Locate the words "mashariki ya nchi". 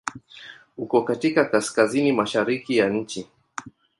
2.11-3.27